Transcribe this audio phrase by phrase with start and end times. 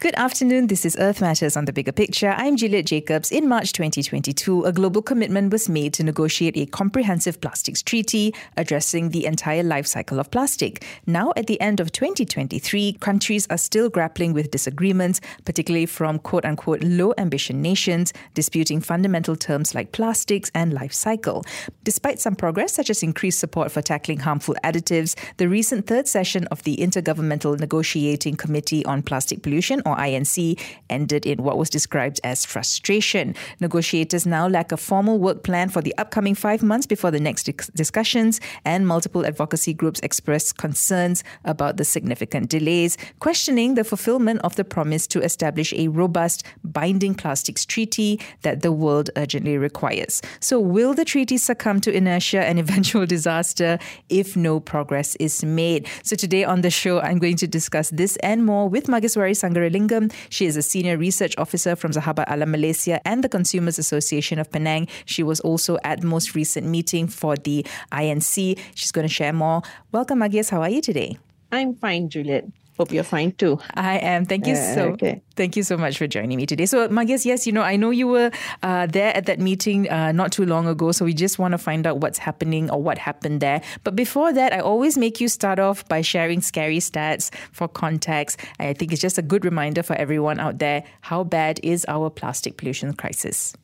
[0.00, 0.68] Good afternoon.
[0.68, 2.32] This is Earth Matters on the Bigger Picture.
[2.36, 3.32] I'm Juliet Jacobs.
[3.32, 9.08] In March 2022, a global commitment was made to negotiate a comprehensive plastics treaty addressing
[9.08, 10.84] the entire life cycle of plastic.
[11.08, 16.44] Now, at the end of 2023, countries are still grappling with disagreements, particularly from quote
[16.44, 21.42] unquote low ambition nations, disputing fundamental terms like plastics and life cycle.
[21.82, 26.46] Despite some progress, such as increased support for tackling harmful additives, the recent third session
[26.52, 30.60] of the Intergovernmental Negotiating Committee on Plastic Pollution or INC,
[30.90, 33.34] ended in what was described as frustration.
[33.60, 37.44] Negotiators now lack a formal work plan for the upcoming five months before the next
[37.74, 44.56] discussions, and multiple advocacy groups expressed concerns about the significant delays, questioning the fulfillment of
[44.56, 50.20] the promise to establish a robust, binding plastics treaty that the world urgently requires.
[50.40, 55.86] So, will the treaty succumb to inertia and eventual disaster if no progress is made?
[56.02, 59.77] So, today on the show, I'm going to discuss this and more with Mageswari Sangaraling
[59.78, 60.12] Lingam.
[60.30, 64.50] She is a senior research officer from Sahabat Alam Malaysia and the Consumers Association of
[64.50, 64.88] Penang.
[65.04, 68.58] She was also at the most recent meeting for the INC.
[68.74, 69.62] She's going to share more.
[69.92, 70.50] Welcome, Magias.
[70.50, 71.18] How are you today?
[71.52, 72.44] I'm fine, Juliet.
[72.78, 73.58] Hope you're fine too.
[73.74, 74.24] I am.
[74.24, 74.82] Thank you uh, so.
[74.90, 75.20] Okay.
[75.34, 76.64] Thank you so much for joining me today.
[76.64, 78.30] So, Magias, yes, you know, I know you were
[78.62, 80.92] uh, there at that meeting uh, not too long ago.
[80.92, 83.62] So we just want to find out what's happening or what happened there.
[83.82, 88.40] But before that, I always make you start off by sharing scary stats for context.
[88.60, 92.10] I think it's just a good reminder for everyone out there how bad is our
[92.10, 93.54] plastic pollution crisis.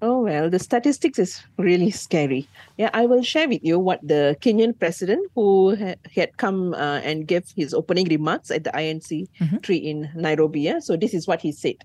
[0.00, 2.48] Oh, well, the statistics is really scary.
[2.76, 7.00] Yeah, I will share with you what the Kenyan president, who ha- had come uh,
[7.02, 9.56] and gave his opening remarks at the INC mm-hmm.
[9.58, 10.60] tree in Nairobi.
[10.60, 10.78] Yeah?
[10.78, 11.76] So, this is what he said.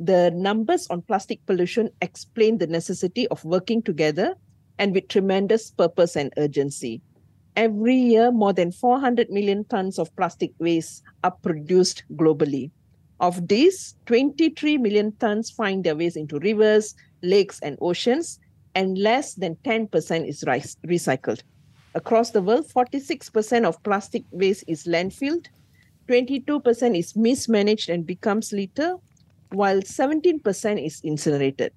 [0.00, 4.34] The numbers on plastic pollution explain the necessity of working together
[4.78, 7.00] and with tremendous purpose and urgency.
[7.54, 12.72] Every year, more than 400 million tons of plastic waste are produced globally.
[13.20, 18.38] Of these, 23 million tons find their ways into rivers, lakes, and oceans,
[18.74, 21.42] and less than 10% is recycled.
[21.94, 25.46] Across the world, 46% of plastic waste is landfilled,
[26.08, 28.96] 22% is mismanaged and becomes litter,
[29.50, 31.72] while 17% is incinerated.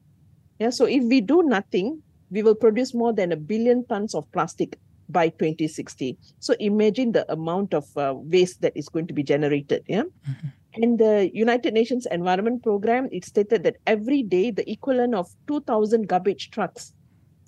[0.59, 4.29] Yeah, so if we do nothing, we will produce more than a billion tons of
[4.31, 4.77] plastic
[5.09, 6.17] by 2060.
[6.39, 9.83] So imagine the amount of uh, waste that is going to be generated.
[9.87, 10.03] Yeah.
[10.03, 10.47] Mm-hmm.
[10.77, 16.07] In the United Nations Environment Program, it stated that every day the equivalent of 2,000
[16.07, 16.93] garbage trucks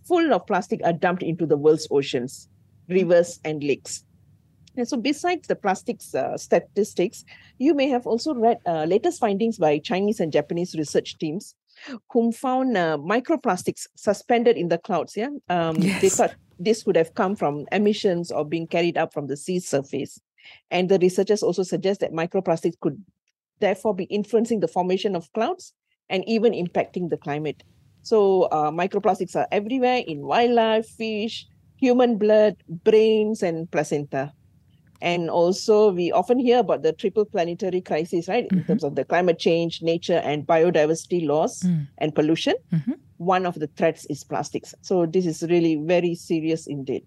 [0.08, 2.50] full of plastic are dumped into the world's oceans,
[2.88, 4.04] rivers, and lakes.
[4.76, 7.24] And so, besides the plastics uh, statistics,
[7.60, 11.56] you may have also read uh, latest findings by Chinese and Japanese research teams
[12.12, 15.16] whom found uh, microplastics suspended in the clouds.
[15.16, 16.02] Yeah, um, yes.
[16.02, 19.60] they thought this could have come from emissions or being carried up from the sea
[19.60, 20.20] surface.
[20.72, 23.04] And the researchers also suggest that microplastics could
[23.60, 25.74] therefore be influencing the formation of clouds
[26.10, 27.64] and even impacting the climate.
[28.02, 31.46] So, uh, microplastics are everywhere in wildlife, fish,
[31.78, 34.34] human blood, brains, and placenta.
[35.02, 38.46] And also, we often hear about the triple planetary crisis, right?
[38.46, 38.58] Mm-hmm.
[38.58, 41.88] In terms of the climate change, nature, and biodiversity loss mm.
[42.00, 42.56] and pollution.
[42.74, 42.94] Mm-hmm.
[43.18, 44.74] One of the threats is plastics.
[44.82, 47.06] So, this is really very serious indeed.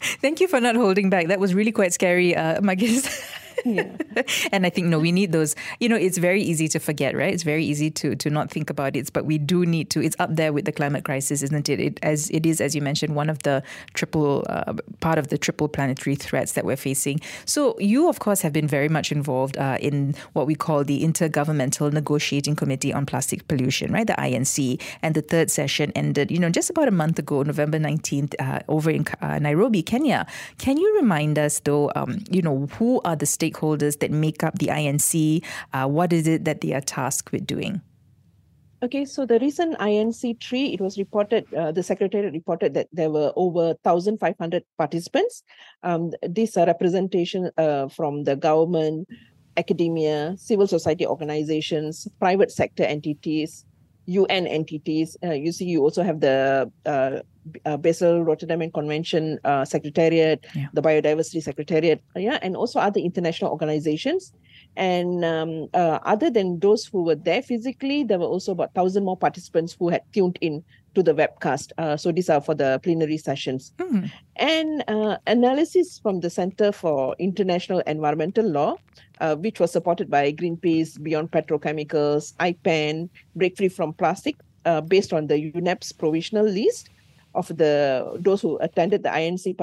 [0.00, 1.28] Thank you for not holding back.
[1.28, 3.06] That was really quite scary, uh, Magis.
[4.52, 5.54] And I think no, we need those.
[5.78, 7.32] You know, it's very easy to forget, right?
[7.32, 10.02] It's very easy to to not think about it, but we do need to.
[10.02, 11.80] It's up there with the climate crisis, isn't it?
[11.80, 13.62] It as it is, as you mentioned, one of the
[13.94, 17.20] triple uh, part of the triple planetary threats that we're facing.
[17.44, 21.04] So you, of course, have been very much involved uh, in what we call the
[21.04, 24.06] Intergovernmental Negotiating Committee on Plastic Pollution, right?
[24.06, 27.78] The INC, and the third session ended, you know, just about a month ago, November
[27.78, 30.26] nineteenth, uh, over in uh, Nairobi, Kenya.
[30.58, 34.42] Can you remind us, though, um, you know, who are the state stakeholders that make
[34.42, 35.44] up the INC?
[35.72, 37.80] Uh, what is it that they are tasked with doing?
[38.82, 43.10] Okay, so the recent INC tree, it was reported, uh, the secretary reported that there
[43.10, 45.42] were over 1,500 participants.
[45.82, 49.06] Um, these are representation uh, from the government,
[49.58, 53.66] academia, civil society organizations, private sector entities,
[54.10, 55.16] UN entities.
[55.22, 57.20] Uh, you see, you also have the uh,
[57.64, 60.66] uh, Basel Rotterdam and Convention uh, Secretariat, yeah.
[60.72, 64.32] the Biodiversity Secretariat, uh, yeah, and also other international organizations.
[64.76, 69.04] And um, uh, other than those who were there physically, there were also about thousand
[69.04, 70.62] more participants who had tuned in
[70.94, 71.72] to the webcast.
[71.78, 73.72] Uh, so these are for the plenary sessions.
[73.78, 74.10] Mm.
[74.36, 78.76] And uh, analysis from the Center for International Environmental Law,
[79.38, 84.36] which was supported by Greenpeace, Beyond Petrochemicals, IPEN, Break Free from Plastic,
[84.88, 86.90] based on the UNEP's provisional list
[87.34, 89.56] of the those who attended the INC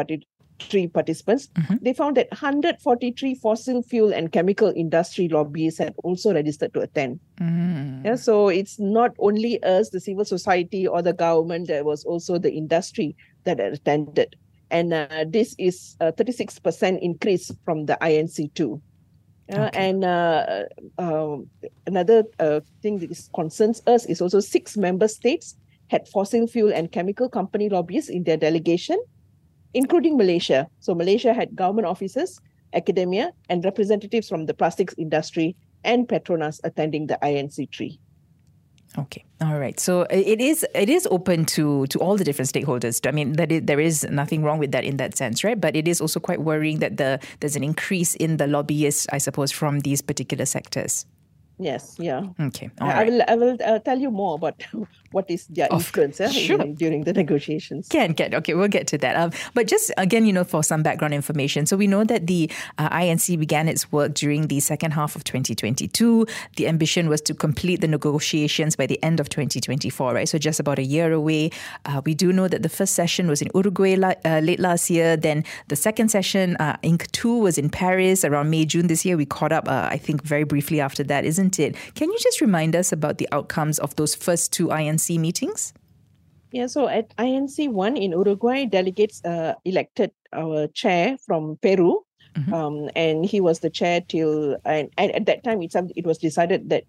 [0.60, 1.76] three participants, Mm-hmm.
[1.82, 7.20] they found that 143 fossil fuel and chemical industry lobbyists had also registered to attend.
[7.40, 8.06] Mm.
[8.06, 12.38] Yeah, so it's not only us, the civil society or the government, there was also
[12.38, 14.36] the industry that attended.
[14.70, 18.74] And uh, this is a 36% increase from the INC2.
[18.74, 18.78] Uh,
[19.50, 19.72] Okay.
[19.90, 20.64] And uh,
[20.98, 21.48] um,
[21.86, 25.56] another uh, thing that is, concerns us is also six member states
[25.88, 29.00] had fossil fuel and chemical company lobbyists in their delegation,
[29.74, 30.70] including Malaysia.
[30.80, 32.40] So Malaysia had government officers,
[32.74, 37.98] academia, and representatives from the plastics industry and Petronas attending the INC3.
[38.98, 39.24] Okay.
[39.42, 39.80] All right.
[39.80, 43.06] So it is it is open to to all the different stakeholders.
[43.08, 45.60] I mean, that it, there is nothing wrong with that in that sense, right?
[45.60, 49.20] But it is also quite worrying that the there's an increase in the lobbyists, I
[49.20, 51.06] suppose, from these particular sectors.
[51.60, 52.22] Yes, yeah.
[52.40, 52.70] Okay.
[52.82, 53.08] All I right.
[53.12, 54.64] will I will uh, tell you more about
[55.12, 56.62] what is their Of- influence yeah, sure.
[56.62, 57.88] in- during the negotiations.
[57.88, 58.34] Can, can.
[58.36, 59.16] Okay, we'll get to that.
[59.16, 61.66] Um, but just again, you know, for some background information.
[61.66, 65.24] So we know that the uh, INC began its work during the second half of
[65.24, 66.26] 2022.
[66.56, 70.28] The ambition was to complete the negotiations by the end of 2024, right?
[70.30, 71.52] So just about a year away.
[71.86, 74.90] Uh, we do know that the first session was in Uruguay la- uh, late last
[74.90, 75.16] year.
[75.18, 77.10] Then the second session, uh, Inc.
[77.12, 79.18] 2, was in Paris around May, June this year.
[79.18, 81.76] We caught up, uh, I think, very briefly after that, isn't it?
[81.96, 85.72] Can you just remind us about the outcomes of those first two INC meetings?
[86.52, 92.04] Yeah, so at INC one in Uruguay, delegates uh, elected our chair from Peru,
[92.36, 92.54] Mhm.
[92.54, 96.18] um, and he was the chair till and, and at that time it's it was
[96.18, 96.84] decided that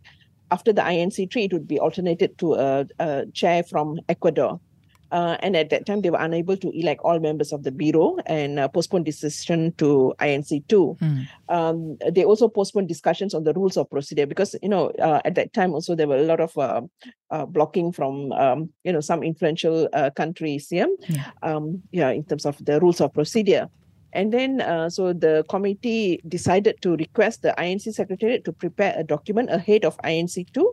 [0.50, 4.60] after the INC three it would be alternated to a, a chair from Ecuador.
[5.10, 8.18] Uh, and at that time, they were unable to elect all members of the bureau
[8.26, 10.98] and uh, postponed decision to INC2.
[10.98, 11.28] Mm.
[11.48, 15.34] Um, they also postponed discussions on the rules of procedure because, you know, uh, at
[15.36, 16.82] that time also there were a lot of uh,
[17.30, 20.86] uh, blocking from, um, you know, some influential uh, countries, yeah?
[21.08, 21.30] Yeah.
[21.42, 23.68] Um, yeah, in terms of the rules of procedure.
[24.12, 29.04] And then, uh, so the committee decided to request the INC Secretariat to prepare a
[29.04, 30.64] document ahead of INC2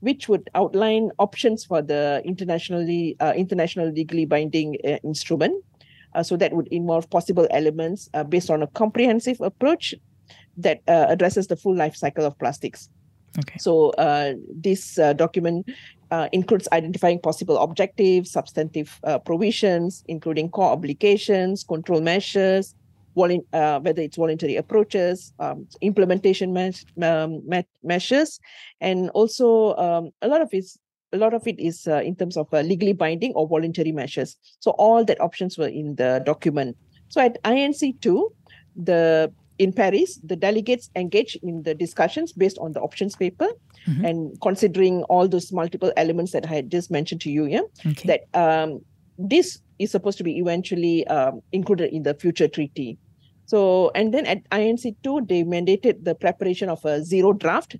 [0.00, 5.64] which would outline options for the internationally uh, international legally binding uh, instrument.
[6.14, 9.94] Uh, so that would involve possible elements uh, based on a comprehensive approach
[10.56, 12.90] that uh, addresses the full life cycle of plastics.
[13.38, 13.58] Okay.
[13.58, 15.70] So uh, this uh, document
[16.10, 22.74] uh, includes identifying possible objectives, substantive uh, provisions, including core obligations, control measures,
[23.16, 26.72] uh, whether it's voluntary approaches, um, implementation me-
[27.02, 28.40] um, me- measures,
[28.80, 30.64] and also um, a lot of it.
[31.12, 34.36] A lot of it is uh, in terms of uh, legally binding or voluntary measures.
[34.60, 36.76] So all that options were in the document.
[37.08, 38.32] So at INC two,
[38.76, 43.48] the in Paris, the delegates engaged in the discussions based on the options paper
[43.88, 44.08] Mhm.
[44.08, 47.44] and considering all those multiple elements that I had just mentioned to you.
[47.46, 48.06] Yeah, Okay.
[48.06, 48.80] that um,
[49.28, 52.98] this is supposed to be eventually um, included in the future treaty.
[53.46, 57.76] So, and then at INC2, they mandated the preparation of a zero draft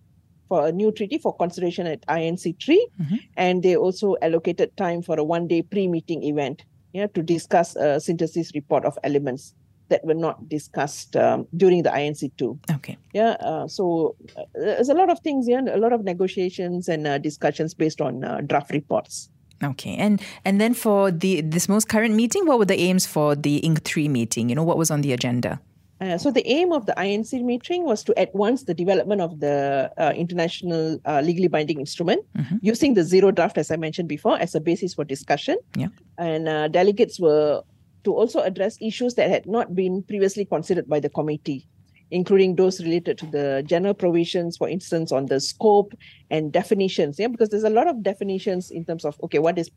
[0.48, 2.76] for a new treaty for consideration at INC3.
[3.00, 3.20] Mhm.
[3.36, 7.76] And they also allocated time for a one day pre meeting event yeah, to discuss
[7.76, 9.54] a synthesis report of elements
[9.90, 12.58] that were not discussed um, during the INC2.
[12.76, 12.96] okay.
[13.12, 17.06] Yeah, uh, so uh, there's a lot of things, yeah, a lot of negotiations and
[17.06, 19.30] uh, discussions based on uh, draft reports.
[19.62, 23.36] Okay, and and then for the this most current meeting, what were the aims for
[23.36, 23.82] the Inc.
[23.84, 24.48] Three meeting?
[24.48, 25.60] You know, what was on the agenda?
[26.00, 29.92] Uh, so the aim of the INC meeting was to advance the development of the
[29.98, 32.58] uh, international uh, legally binding instrument Mhm.
[32.62, 35.58] using the zero draft, as I mentioned before, as a basis for discussion.
[35.76, 35.88] Yeah.
[36.16, 37.60] And uh, delegates were
[38.04, 41.68] to also address issues that had not been previously considered by the committee,
[42.10, 45.94] including those related to the general provisions, for instance, on the scope
[46.30, 47.18] and definitions.
[47.18, 49.70] Yeah, because there's a lot of definitions in terms of okay, what is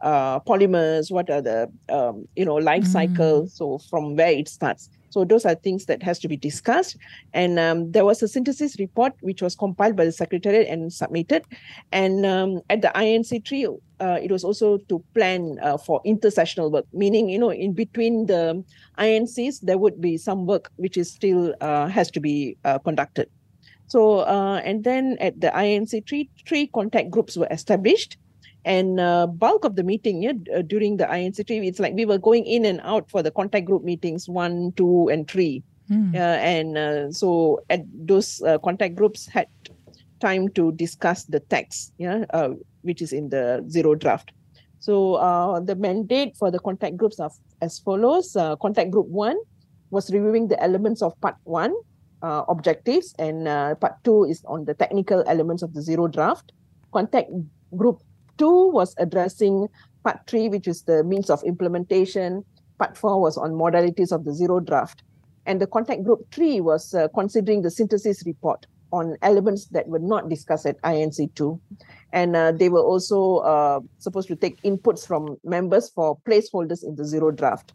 [0.00, 4.90] uh, polymers, what are the um, you know life cycle, so from where it starts.
[5.14, 6.96] So those are things that has to be discussed.
[7.32, 11.44] And um, there was a synthesis report which was compiled by the secretariat and submitted.
[11.92, 13.68] And um, at the INC tree,
[14.04, 18.26] uh, it was also to plan uh, for intersessional work, meaning you know in between
[18.26, 18.62] the
[18.98, 23.28] INCs there would be some work which is still uh, has to be uh, conducted.
[23.86, 28.18] So uh, and then at the INC tree, three contact groups were established
[28.64, 30.32] and uh, bulk of the meeting yeah,
[30.66, 33.84] during the INCT, it's like we were going in and out for the contact group
[33.84, 35.62] meetings one, two, and three.
[36.14, 39.48] Uh, and uh, so at those uh, contact groups had
[40.20, 44.32] time to discuss the text, yeah, uh, which is in the zero draft.
[44.78, 48.36] So uh, the mandate for the contact groups are as follows.
[48.36, 49.36] Uh, contact group one
[49.90, 51.72] was reviewing the elements of part one,
[52.22, 56.52] uh, objectives, and uh, part two is on the technical elements of the zero draft.
[56.92, 57.30] Contact
[57.76, 58.02] group
[58.36, 59.68] two was addressing
[60.04, 62.44] part three, which is the means of implementation.
[62.78, 65.02] Part four was on modalities of the zero draft.
[65.46, 69.98] And the contact group three was uh, considering the synthesis report on elements that were
[69.98, 71.58] not discussed at INC2.
[72.12, 76.94] And uh, they were also uh, supposed to take inputs from members for placeholders in
[76.94, 77.72] the zero draft.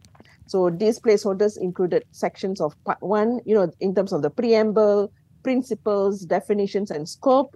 [0.48, 5.12] So these placeholders included sections of part one, you know, in terms of the preamble,
[5.44, 7.56] principles, definitions, and scope.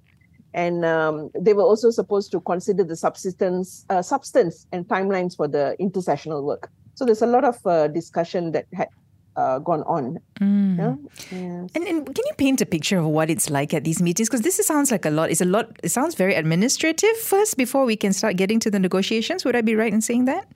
[0.54, 5.48] And um, they were also supposed to consider the substance, uh, substance and timelines for
[5.48, 6.70] the intersessional work.
[6.96, 8.90] So there's a lot of uh, discussion that had
[9.36, 10.20] uh, gone on.
[10.40, 10.78] Mm.
[10.78, 10.96] Yeah?
[11.32, 11.70] Yes.
[11.76, 14.30] And, and can you paint a picture of what it's like at these meetings?
[14.30, 15.32] Because this sounds like a lot.
[15.32, 15.78] It's a lot.
[15.84, 19.46] It sounds very administrative first before we can start getting to the negotiations.
[19.46, 20.48] Would I be right in saying that?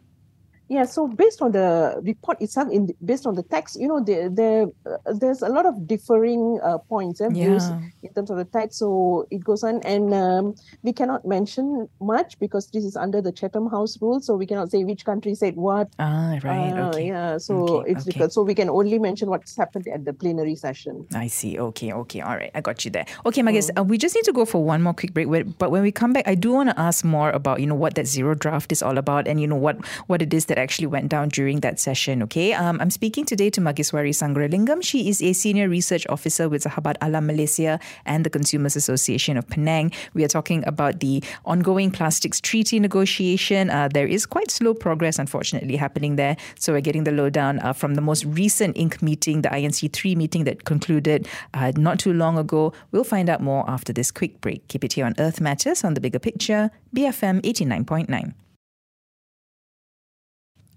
[0.69, 4.29] Yeah, so based on the report itself, in based on the text, you know, there
[4.29, 7.79] there uh, there's a lot of differing uh, points and eh, yeah.
[8.03, 8.79] in terms of the text.
[8.79, 13.31] So it goes on, and um, we cannot mention much because this is under the
[13.31, 14.19] Chatham House rule.
[14.19, 15.87] So we cannot say which country said what.
[15.99, 16.73] Ah, right.
[16.73, 17.07] Uh, okay.
[17.07, 17.37] Yeah.
[17.37, 18.11] So okay, it's okay.
[18.11, 18.33] difficult.
[18.33, 21.07] So we can only mention what's happened at the plenary session.
[21.15, 21.57] I see.
[21.57, 21.93] Okay.
[21.93, 22.19] Okay.
[22.19, 22.51] All right.
[22.53, 23.05] I got you there.
[23.25, 23.79] Okay, Magis, mm.
[23.79, 25.27] uh, we just need to go for one more quick break.
[25.57, 27.95] But when we come back, I do want to ask more about you know what
[27.95, 30.87] that zero draft is all about, and you know what what it is that actually
[30.87, 32.23] went down during that session.
[32.23, 34.83] Okay, um, I'm speaking today to Mageswari Sangaralingam.
[34.83, 39.47] She is a senior research officer with Sahabat Alam Malaysia and the Consumers Association of
[39.47, 39.91] Penang.
[40.13, 43.69] We are talking about the ongoing plastics treaty negotiation.
[43.69, 46.37] Uh, there is quite slow progress, unfortunately, happening there.
[46.59, 50.43] So we're getting the lowdown uh, from the most recent INC meeting, the INC3 meeting
[50.45, 52.73] that concluded uh, not too long ago.
[52.91, 54.67] We'll find out more after this quick break.
[54.67, 58.46] Keep it here on Earth Matters on the bigger picture, BFM 89.9.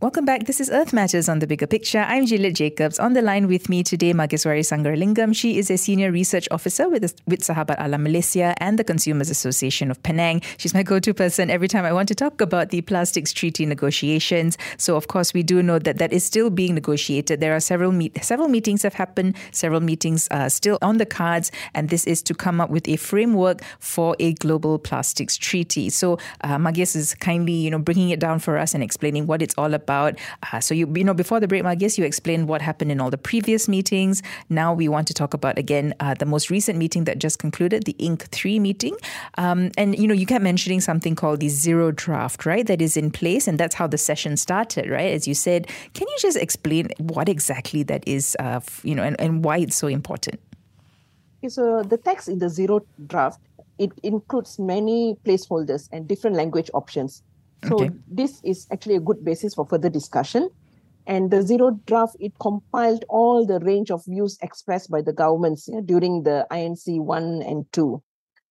[0.01, 0.47] Welcome back.
[0.47, 1.99] This is Earth Matters on the Bigger Picture.
[1.99, 2.99] I'm Juliet Jacobs.
[2.99, 5.37] On the line with me today, Mageswari Sangaralingam.
[5.37, 9.91] She is a senior research officer with, with Sahabat Alam Malaysia and the Consumers Association
[9.91, 10.41] of Penang.
[10.57, 14.57] She's my go-to person every time I want to talk about the plastics treaty negotiations.
[14.79, 17.41] So, of course, we do know that that is still being negotiated.
[17.41, 21.53] There are several meet- several meetings have happened, several meetings are still on the cards,
[21.75, 25.91] and this is to come up with a framework for a global plastics treaty.
[25.91, 29.43] So, uh, Magis is kindly, you know, bringing it down for us and explaining what
[29.43, 30.19] it's all about about.
[30.53, 33.01] Uh, so you you know before the break, I guess you explained what happened in
[33.01, 34.23] all the previous meetings.
[34.49, 37.85] Now we want to talk about again uh, the most recent meeting that just concluded,
[37.85, 38.95] the INC three meeting.
[39.37, 42.67] Um, and you know you kept mentioning something called the zero draft, right?
[42.67, 45.13] That is in place, and that's how the session started, right?
[45.13, 49.21] As you said, can you just explain what exactly that is, uh, you know, and,
[49.21, 50.39] and why it's so important?
[51.49, 53.41] So the text in the zero draft
[53.81, 57.23] it includes many placeholders and different language options.
[57.67, 57.91] So okay.
[58.09, 60.51] this is actually a good basis for further discussion.
[61.07, 65.69] And the zero draft, it compiled all the range of views expressed by the governments
[65.85, 68.03] during the INC 1 and 2.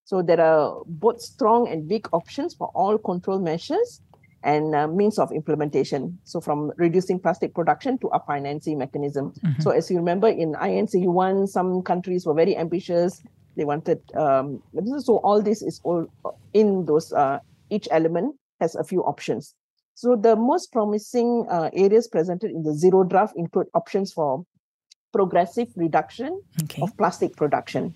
[0.04, 4.02] So there are both strong and weak options for all control measures
[4.44, 6.18] and uh, means of implementation.
[6.24, 9.34] So from reducing plastic production to a financing mechanism.
[9.46, 9.62] Mm-hmm.
[9.62, 13.22] So as you remember in INC 1, some countries were very ambitious.
[13.56, 14.64] They wanted, um,
[15.00, 16.10] so all this is all
[16.54, 17.40] in those, uh,
[17.70, 19.56] each element has a few options.
[19.96, 24.46] So the most promising uh, areas presented in the zero draft include options for
[25.12, 26.82] progressive reduction okay.
[26.82, 27.94] of plastic production,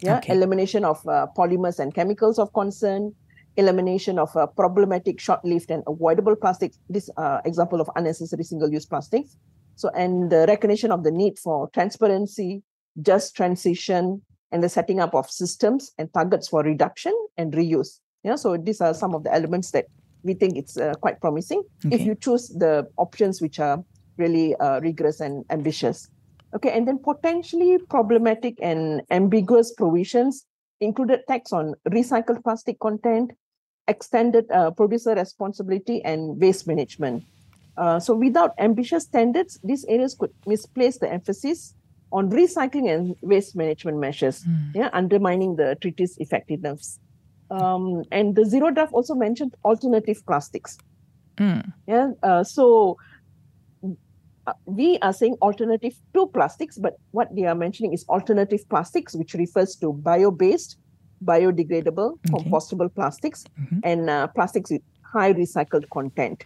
[0.00, 0.34] yeah, okay.
[0.34, 3.14] elimination of uh, polymers and chemicals of concern,
[3.56, 6.78] elimination of uh, problematic short-lived and avoidable plastics.
[6.90, 9.36] This uh, example of unnecessary single-use plastics.
[9.76, 12.62] So, and the recognition of the need for transparency,
[13.00, 18.00] just transition, and the setting up of systems and targets for reduction and reuse.
[18.24, 19.86] Yeah, so these are some of the elements that
[20.22, 21.94] we think it's uh, quite promising okay.
[21.94, 23.82] if you choose the options which are
[24.16, 26.08] really uh, rigorous and ambitious.
[26.54, 30.46] Okay, and then potentially problematic and ambiguous provisions
[30.80, 33.32] included tax on recycled plastic content,
[33.86, 37.22] extended uh, producer responsibility, and waste management.
[37.76, 41.74] Uh, so, without ambitious standards, these areas could misplace the emphasis
[42.10, 44.74] on recycling and waste management measures, mm.
[44.74, 46.98] yeah, undermining the treaty's effectiveness.
[47.50, 50.78] Um, and the zero draft also mentioned alternative plastics.
[51.36, 51.72] Mm.
[51.86, 52.10] Yeah.
[52.22, 52.98] Uh, so
[54.46, 59.14] uh, we are saying alternative to plastics, but what they are mentioning is alternative plastics,
[59.14, 60.78] which refers to bio-based,
[61.24, 62.44] biodegradable, okay.
[62.44, 63.78] compostable plastics, mm-hmm.
[63.82, 66.44] and uh, plastics with high recycled content.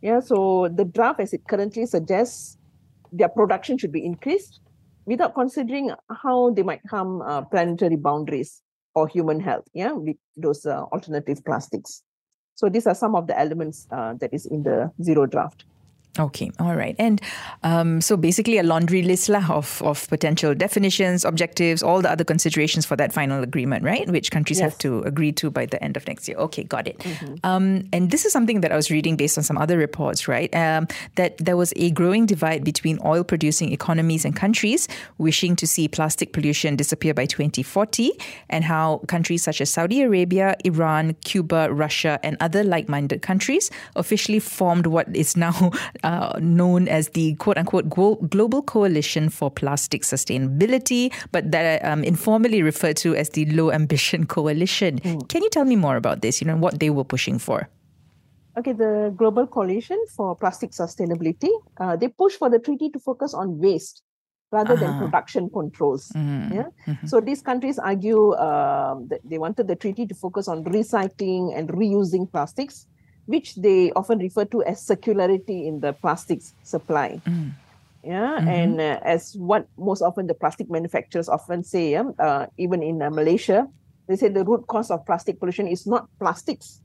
[0.00, 0.20] Yeah.
[0.20, 2.56] So the draft, as it currently suggests,
[3.12, 4.60] their production should be increased
[5.06, 5.90] without considering
[6.22, 8.62] how they might harm uh, planetary boundaries
[8.98, 12.02] or human health, yeah, with those uh, alternative plastics.
[12.54, 15.64] So these are some of the elements uh, that is in the zero draft.
[16.18, 16.96] Okay, all right.
[16.98, 17.20] And
[17.62, 22.24] um, so basically a laundry list lah of, of potential definitions, objectives, all the other
[22.24, 24.08] considerations for that final agreement, right?
[24.08, 24.70] Which countries yes.
[24.70, 26.36] have to agree to by the end of next year.
[26.38, 26.98] Okay, got it.
[26.98, 27.34] Mm-hmm.
[27.44, 30.54] Um, and this is something that I was reading based on some other reports, right?
[30.54, 35.66] Um, that there was a growing divide between oil producing economies and countries wishing to
[35.66, 38.12] see plastic pollution disappear by 2040,
[38.48, 43.70] and how countries such as Saudi Arabia, Iran, Cuba, Russia, and other like minded countries
[43.96, 45.70] officially formed what is now
[46.08, 52.02] uh, known as the quote unquote Global Coalition for Plastic Sustainability, but that are um,
[52.02, 55.00] informally referred to as the Low Ambition Coalition.
[55.00, 55.28] Mm.
[55.28, 56.40] Can you tell me more about this?
[56.40, 57.68] You know, what they were pushing for?
[58.56, 63.34] Okay, the Global Coalition for Plastic Sustainability, uh, they push for the treaty to focus
[63.34, 64.02] on waste
[64.50, 64.86] rather uh-huh.
[64.86, 66.10] than production controls.
[66.16, 66.54] Mm-hmm.
[66.54, 66.68] Yeah.
[66.86, 67.06] Mm-hmm.
[67.06, 71.68] So these countries argue um, that they wanted the treaty to focus on recycling and
[71.68, 72.86] reusing plastics
[73.28, 77.20] which they often refer to as circularity in the plastics supply.
[77.26, 77.52] Mm.
[78.02, 78.48] Yeah, mm-hmm.
[78.48, 83.02] and uh, as what most often the plastic manufacturers often say, um, uh, even in
[83.02, 83.68] uh, Malaysia,
[84.06, 86.80] they say the root cause of plastic pollution is not plastics,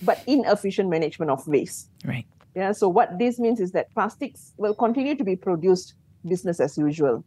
[0.00, 1.90] but inefficient management of waste.
[2.02, 2.24] Right.
[2.56, 2.72] Yeah.
[2.72, 5.94] So what this means is that plastics will continue to be produced
[6.26, 7.24] business as usual.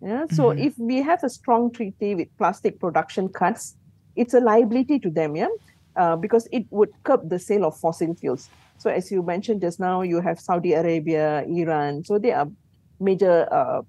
[0.00, 0.26] Yeah.
[0.30, 0.62] So mm-hmm.
[0.62, 3.74] if we have a strong treaty with plastic production cuts,
[4.14, 5.34] it's a liability to them.
[5.34, 5.48] Yeah.
[5.96, 8.48] Uh, because it would curb the sale of fossil fuels.
[8.78, 12.04] So, as you mentioned just now, you have Saudi Arabia, Iran.
[12.04, 12.48] So, they are
[13.00, 13.82] major uh,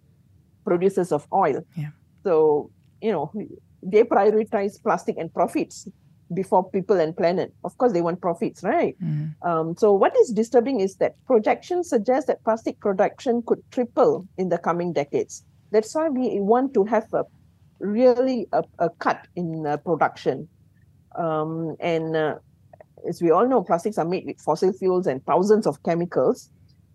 [0.65, 1.63] producers of oil.
[1.77, 1.89] Yeah.
[2.24, 3.31] So, you know,
[3.84, 5.88] they prioritize plastic and profits
[6.34, 7.53] before people and planet.
[7.63, 8.96] Of course, they want profits, right?
[9.01, 9.48] Mm-hmm.
[9.48, 14.50] Um, so, what is disturbing is that projections suggest that plastic production could triple in
[14.50, 15.43] the coming decades.
[15.72, 17.25] That's why we want to have a
[17.79, 20.48] really a, a cut in uh, production
[21.15, 22.35] um, and uh,
[23.07, 26.49] as we all know, plastics are made with fossil fuels and thousands of chemicals,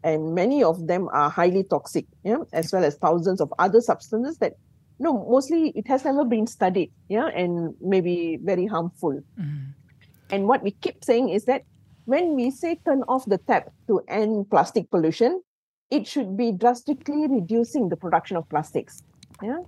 [0.04, 4.38] and many of them are highly toxic, yeah, as well as thousands of other substances
[4.38, 4.54] that
[4.98, 9.20] no, mostly it has never been studied, yeah, and maybe very harmful.
[9.38, 9.74] Mm.
[10.30, 11.62] And what we keep saying is that
[12.06, 15.42] when we say turn off the tap to end plastic pollution,
[15.90, 19.02] it should be drastically reducing the production of plastics
[19.42, 19.58] yeah.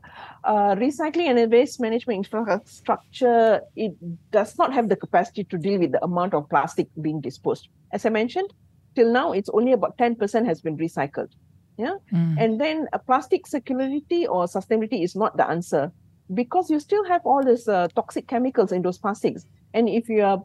[0.45, 3.93] Uh, recycling and waste management infrastructure it
[4.31, 7.69] does not have the capacity to deal with the amount of plastic being disposed.
[7.93, 8.53] As i mentioned
[8.95, 11.31] till now it's only about 10% has been recycled.
[11.77, 11.95] Yeah.
[12.13, 12.35] Mm.
[12.43, 15.93] and then a plastic circularity or sustainability is not the answer
[16.35, 19.47] because you still have all these uh, toxic chemicals in those plastics.
[19.75, 20.43] And if you are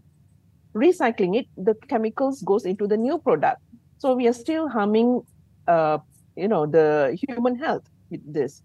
[0.75, 3.62] recycling it the chemicals goes into the new product.
[3.97, 5.23] So we are still harming
[5.67, 5.97] uh,
[6.36, 8.62] you know the human health with this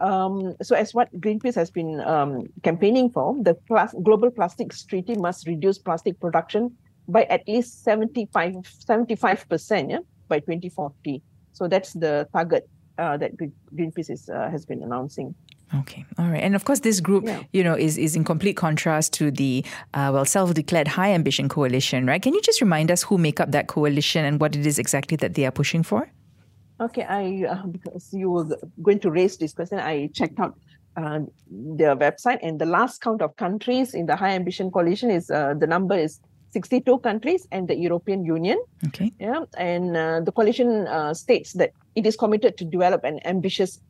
[0.00, 5.14] um, so, as what Greenpeace has been um, campaigning for, the plas- Global Plastics Treaty
[5.16, 6.76] must reduce plastic production
[7.08, 11.22] by at least 75, 75% yeah, by 2040.
[11.52, 15.34] So, that's the target uh, that Greenpeace is, uh, has been announcing.
[15.74, 17.42] Okay, all right, and of course, this group, yeah.
[17.52, 22.06] you know, is is in complete contrast to the uh, well self-declared high ambition coalition,
[22.06, 22.22] right?
[22.22, 25.16] Can you just remind us who make up that coalition and what it is exactly
[25.18, 26.08] that they are pushing for?
[26.80, 30.56] Okay, I uh, because you were going to raise this question, I checked out
[30.96, 35.30] uh, their website, and the last count of countries in the High Ambition Coalition is
[35.30, 38.62] uh, the number is 62 countries and the European Union.
[38.86, 39.12] Okay.
[39.18, 43.80] Yeah, and uh, the coalition uh, states that it is committed to develop an ambitious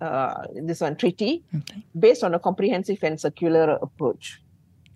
[0.00, 1.82] uh, this one treaty okay.
[1.98, 4.40] based on a comprehensive and circular approach.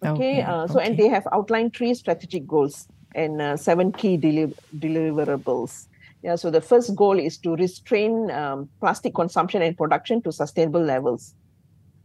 [0.04, 0.44] Okay, okay.
[0.72, 0.86] so okay.
[0.86, 5.86] and they have outlined three strategic goals and seven key deli- deliverables.
[6.22, 10.82] Yeah, so the first goal is to restrain um, plastic consumption and production to sustainable
[10.82, 11.34] levels.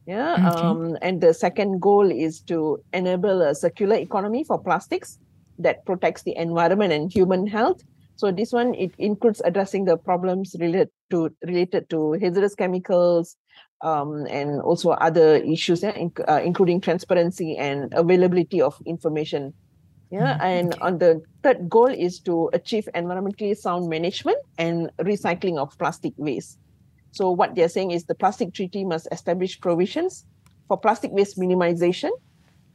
[0.07, 0.61] Yeah, okay.
[0.61, 5.19] um, and the second goal is to enable a circular economy for plastics
[5.59, 7.83] that protects the environment and human health.
[8.15, 13.37] So this one it includes addressing the problems related to related to hazardous chemicals,
[13.81, 19.53] um, and also other issues, yeah, in, uh, including transparency and availability of information
[20.09, 20.81] yeah, mm, and okay.
[20.81, 26.59] on the third goal is to achieve environmentally sound management and recycling of plastic waste.
[27.11, 30.25] So what they're saying is the plastic treaty must establish provisions
[30.67, 32.11] for plastic waste minimization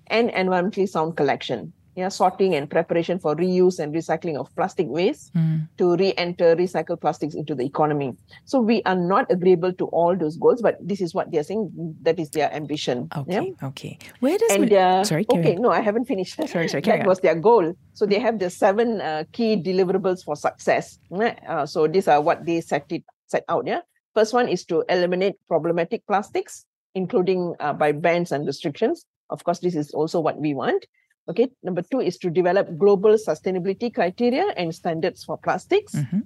[0.08, 5.34] and environmentally sound collection yeah, sorting and preparation for reuse and recycling of plastic waste
[5.34, 5.68] mm.
[5.76, 8.14] to re-enter recycled plastics into the economy.
[8.44, 11.70] So we are not agreeable to all those goals, but this is what they're saying.
[12.02, 13.08] That is their ambition.
[13.14, 13.68] Okay, yeah?
[13.68, 13.98] okay.
[14.20, 15.26] Where does and uh, sorry?
[15.30, 16.36] Okay, no, I haven't finished.
[16.48, 16.82] Sorry, sorry.
[16.86, 17.74] that was their goal.
[17.92, 20.98] So they have the seven uh, key deliverables for success.
[21.12, 23.66] Uh, so these are what they set it set out.
[23.66, 23.80] Yeah.
[24.14, 29.04] First one is to eliminate problematic plastics, including uh, by bans and restrictions.
[29.30, 30.84] Of course, this is also what we want.
[31.28, 35.94] Okay, number two is to develop global sustainability criteria and standards for plastics.
[35.94, 36.20] Mm-hmm.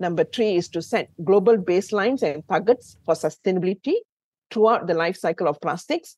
[0.00, 3.94] Number three is to set global baselines and targets for sustainability
[4.50, 6.16] throughout the life cycle of plastics.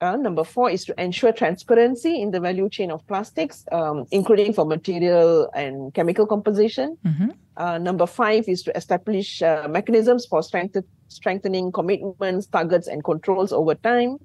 [0.00, 4.52] Uh, number four is to ensure transparency in the value chain of plastics, um, including
[4.52, 6.96] for material and chemical composition.
[7.04, 7.30] Mm-hmm.
[7.56, 10.76] Uh, number five is to establish uh, mechanisms for strength-
[11.08, 14.18] strengthening commitments, targets, and controls over time.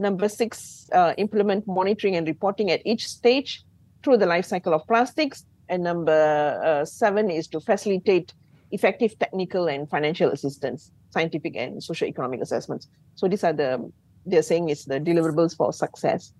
[0.00, 3.62] Number six, uh, implement monitoring and reporting at each stage
[4.02, 5.44] through the life cycle of plastics.
[5.68, 8.32] And number uh, seven is to facilitate
[8.70, 12.88] effective technical and financial assistance, scientific and socio-economic assessments.
[13.14, 13.92] So these are the
[14.24, 16.32] they're saying it's the deliverables for success.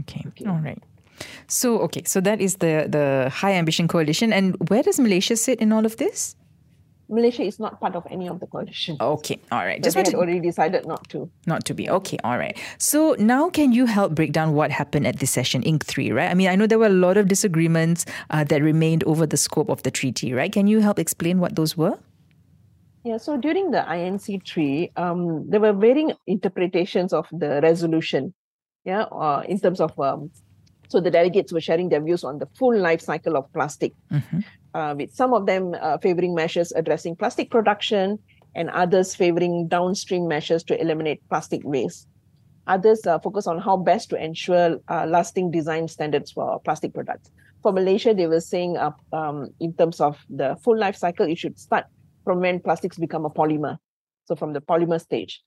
[0.00, 0.24] Okay.
[0.28, 0.46] okay.
[0.46, 0.82] All right.
[1.48, 5.60] So okay, so that is the the High Ambition Coalition, and where does Malaysia sit
[5.60, 6.34] in all of this?
[7.08, 8.96] Malaysia is not part of any of the coalition.
[9.00, 9.82] Okay, all right.
[9.82, 11.30] Just had already decided not to.
[11.46, 11.88] Not to be.
[11.88, 12.58] Okay, all right.
[12.78, 15.84] So now, can you help break down what happened at this session, Inc.
[15.84, 16.12] Three?
[16.12, 16.30] Right.
[16.30, 19.36] I mean, I know there were a lot of disagreements uh, that remained over the
[19.36, 20.32] scope of the treaty.
[20.32, 20.52] Right.
[20.52, 21.98] Can you help explain what those were?
[23.04, 28.32] Yeah, so during the INC three, um, there were varying interpretations of the resolution.
[28.84, 30.30] Yeah, uh, in terms of um,
[30.94, 34.38] so the delegates were sharing their views on the full life cycle of plastic, mm-hmm.
[34.74, 38.16] uh, with some of them uh, favoring measures addressing plastic production
[38.54, 42.06] and others favoring downstream measures to eliminate plastic waste.
[42.68, 47.28] Others uh, focus on how best to ensure uh, lasting design standards for plastic products.
[47.64, 51.38] For Malaysia, they were saying uh, um, in terms of the full life cycle, it
[51.38, 51.86] should start
[52.22, 53.78] from when plastics become a polymer.
[54.26, 55.42] So from the polymer stage.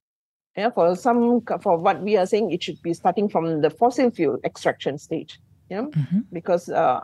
[0.58, 4.10] Yeah, for some for what we are saying, it should be starting from the fossil
[4.10, 5.40] fuel extraction stage.
[5.70, 6.22] Yeah, mm-hmm.
[6.34, 7.02] because uh,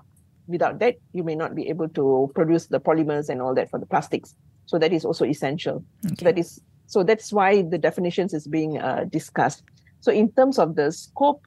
[0.47, 3.79] without that, you may not be able to produce the polymers and all that for
[3.79, 4.33] the plastics.
[4.65, 5.83] So that is also essential.
[6.05, 6.15] Okay.
[6.17, 9.63] So that is so that's why the definitions is being uh, discussed.
[10.01, 11.45] So in terms of the scope,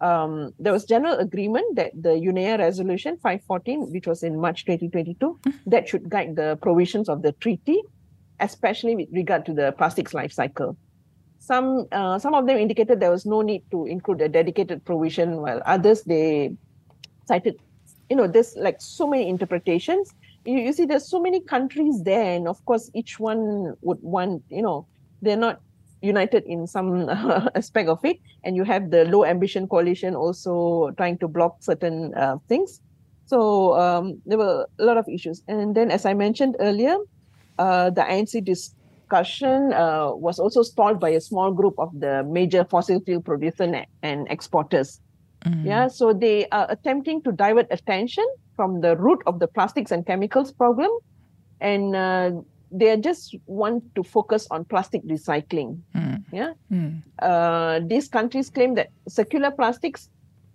[0.00, 5.16] um, there was general agreement that the UNEA resolution 514, which was in March 2022,
[5.18, 5.50] mm-hmm.
[5.70, 7.82] that should guide the provisions of the treaty,
[8.38, 10.76] especially with regard to the plastics life cycle.
[11.38, 15.40] Some uh, some of them indicated there was no need to include a dedicated provision,
[15.40, 16.52] while others they
[17.26, 17.56] cited,
[18.10, 20.10] you know, there's like so many interpretations.
[20.44, 24.42] You, you see, there's so many countries there, and of course, each one would want,
[24.50, 24.86] you know,
[25.22, 25.60] they're not
[26.00, 27.08] united in some
[27.54, 28.18] aspect of it.
[28.44, 32.80] And you have the low ambition coalition also trying to block certain uh, things.
[33.26, 35.42] So um, there were a lot of issues.
[35.48, 36.96] And then as i mentioned earlier
[37.58, 38.32] uh, the inc
[39.08, 43.74] discussion uh, was also stalled by a small group of the major fossil fuel producers
[44.02, 45.00] and exporters
[45.44, 45.64] mm.
[45.64, 50.06] yeah so they are attempting to divert attention from the root of the plastics and
[50.06, 50.90] chemicals problem
[51.60, 52.30] and uh,
[52.70, 55.80] they just want to focus on plastic recycling.
[55.96, 56.24] Mm.
[56.32, 56.52] Yeah.
[56.70, 57.02] Mm.
[57.18, 60.08] Uh, these countries claim that circular plastics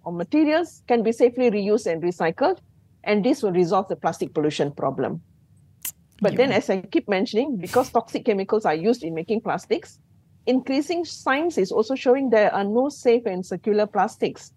[0.04, 2.60] or materials can be safely reused and recycled,
[3.04, 5.22] and this will resolve the plastic pollution problem.
[6.24, 6.38] But yeah.
[6.38, 10.00] then, as I keep mentioning, because toxic chemicals are used in making plastics,
[10.46, 14.52] increasing science is also showing there are no safe and circular plastics.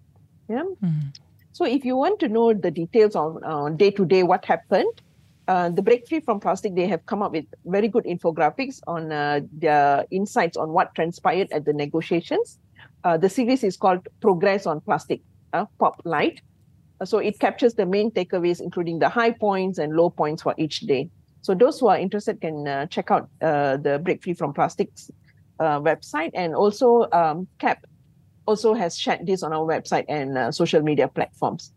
[0.49, 0.63] Yeah.
[0.83, 1.13] Mm.
[1.51, 5.03] So, if you want to know the details on day to day what happened,
[5.49, 9.13] uh, the break free from plastic they have come up with very good infographics on
[9.13, 12.59] uh, their insights on what transpired at the negotiations
[13.05, 15.21] uh, the series is called progress on plastic
[15.53, 16.41] uh, pop light
[17.05, 20.81] so it captures the main takeaways including the high points and low points for each
[20.81, 21.09] day
[21.47, 25.13] so those who are interested can uh, check out the break free from plastics
[25.61, 26.33] website.
[26.35, 27.87] And also um, cap
[28.47, 31.73] also has shared this on our website and social media platforms.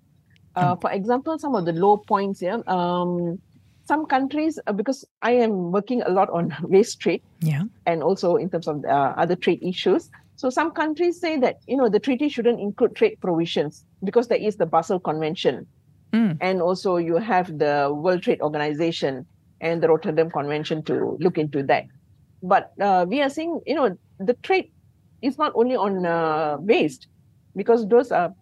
[0.56, 3.40] Uh, for example, some of the low points here, um,
[3.86, 8.36] some countries, uh, because I am working a lot on waste trade, yeah, and also
[8.36, 10.10] in terms of uh, other trade issues.
[10.36, 14.40] So some countries say that you know the treaty shouldn't include trade provisions because there
[14.40, 15.68] is the Basel Convention,
[16.12, 16.38] mm.
[16.42, 19.26] and also you have the World Trade Organization
[19.62, 21.86] and the Rotterdam Convention to look into that.
[22.42, 24.72] But uh, we are saying you know the trade
[25.22, 27.08] is not only on uh, waste
[27.56, 28.34] because those are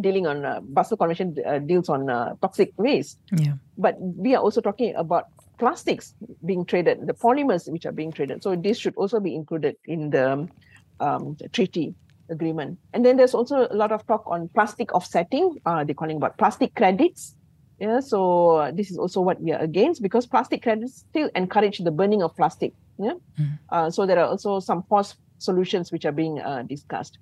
[0.00, 3.18] dealing on uh, Basel Convention uh, deals on uh, toxic waste.
[3.36, 3.54] Yeah.
[3.78, 5.26] But we are also talking about
[5.58, 8.42] plastics being traded, the polymers which are being traded.
[8.42, 10.48] So this should also be included in the,
[11.00, 11.94] um, the treaty
[12.28, 12.78] agreement.
[12.92, 15.60] And then there's also a lot of talk on plastic offsetting.
[15.64, 17.36] Uh, they're calling about plastic credits.
[17.80, 21.90] Yeah, so this is also what we are against because plastic credits still encourage the
[21.90, 22.72] burning of plastic.
[22.98, 23.58] Yeah, mm.
[23.70, 27.18] uh, so there are also some forced solutions which are being uh, discussed.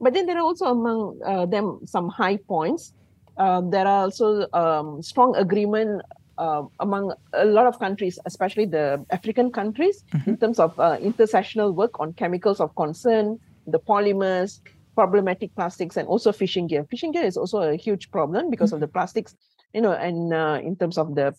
[0.00, 2.92] But then there are also among uh, them some high points.
[3.36, 6.02] Uh, there are also um, strong agreement
[6.38, 10.30] uh, among a lot of countries, especially the African countries, mm-hmm.
[10.30, 14.60] in terms of uh, intersessional work on chemicals of concern, the polymers,
[14.94, 16.84] problematic plastics, and also fishing gear.
[16.90, 18.76] Fishing gear is also a huge problem because mm-hmm.
[18.76, 19.36] of the plastics,
[19.72, 21.34] you know, and uh, in terms of the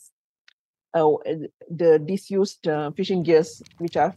[0.94, 1.14] uh,
[1.70, 4.16] the disused uh, fishing gears which are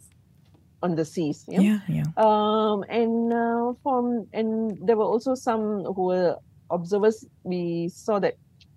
[0.83, 1.45] on the seas.
[1.49, 1.81] Yeah, yeah.
[1.89, 2.05] yeah.
[2.17, 6.37] Um, and uh, from and there were also some who were
[6.71, 7.27] observers.
[7.45, 8.35] We saw that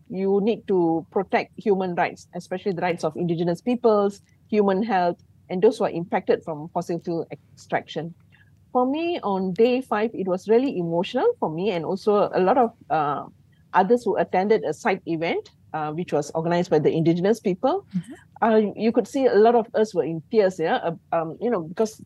[0.09, 5.17] you need to protect human rights, especially the rights of indigenous peoples, human health,
[5.49, 8.13] and those who are impacted from fossil fuel extraction.
[8.71, 12.57] For me, on day five, it was really emotional for me, and also a lot
[12.57, 13.25] of uh,
[13.73, 17.86] others who attended a site event, uh, which was organized by the indigenous people.
[17.95, 18.13] Mm-hmm.
[18.41, 21.49] Uh, you could see a lot of us were in tears, yeah, uh, um, you
[21.49, 22.03] know, because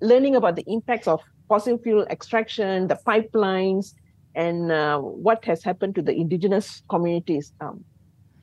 [0.00, 3.94] learning about the impacts of fossil fuel extraction, the pipelines,
[4.34, 7.52] and uh, what has happened to the indigenous communities.
[7.60, 7.84] Um,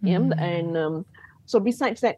[0.03, 0.31] mm-hmm.
[0.31, 1.05] yeah, and um,
[1.45, 2.17] so besides that,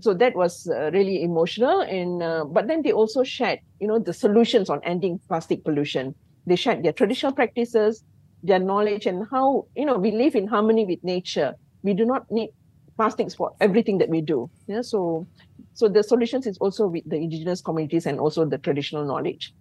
[0.00, 3.98] so that was uh, really emotional and uh, but then they also shared you know
[3.98, 6.14] the solutions on ending plastic pollution
[6.46, 8.02] they shared their traditional practices
[8.42, 11.54] their knowledge and how you know we live in harmony with nature.
[11.82, 12.50] We do not need
[12.96, 14.50] plastics for everything that we do.
[14.66, 15.26] Yeah so
[15.74, 19.54] so the solutions is also with the indigenous communities and also the traditional knowledge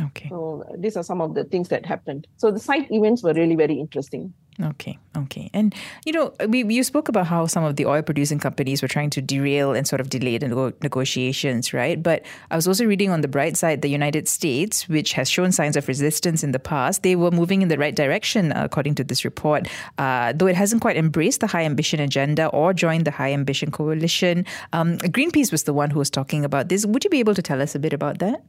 [0.00, 3.32] okay so these are some of the things that happened so the site events were
[3.34, 5.50] really very interesting Okay, okay.
[5.52, 8.88] And, you know, we, you spoke about how some of the oil producing companies were
[8.88, 12.00] trying to derail and sort of delay the negotiations, right?
[12.00, 15.50] But I was also reading on the bright side, the United States, which has shown
[15.50, 19.04] signs of resistance in the past, they were moving in the right direction, according to
[19.04, 19.66] this report,
[19.98, 23.72] uh, though it hasn't quite embraced the high ambition agenda or joined the high ambition
[23.72, 24.46] coalition.
[24.72, 26.86] Um, Greenpeace was the one who was talking about this.
[26.86, 28.44] Would you be able to tell us a bit about that?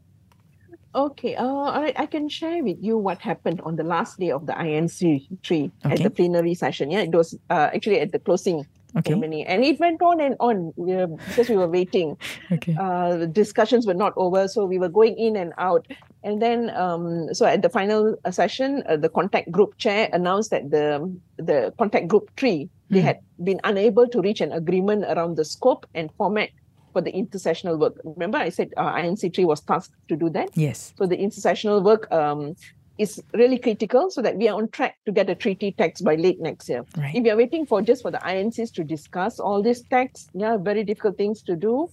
[0.95, 1.93] Okay, uh, all right.
[1.99, 5.69] I can share with you what happened on the last day of the INC tree
[5.85, 5.95] okay.
[5.95, 6.89] at the plenary session.
[6.89, 9.11] Yeah, it was uh, actually at the closing okay.
[9.11, 12.15] ceremony, and it went on and on uh, because we were waiting.
[12.51, 12.77] okay.
[12.79, 15.85] Uh, the discussions were not over, so we were going in and out.
[16.23, 20.49] And then, um, so at the final uh, session, uh, the contact group chair announced
[20.51, 23.03] that the the contact group tree they mm.
[23.03, 26.49] had been unable to reach an agreement around the scope and format
[26.95, 27.99] for the intersessional work.
[28.05, 30.47] Remember, I said uh, INC3 was tasked to do that.
[30.55, 30.93] Yes.
[30.97, 32.55] So the intersessional work um,
[32.97, 36.15] is really critical so that we are on track to get a treaty text by
[36.15, 36.85] late next year.
[36.95, 37.13] Right.
[37.13, 40.55] If you are waiting for just for the INCs to discuss all these texts, yeah,
[40.55, 41.89] very difficult things to do,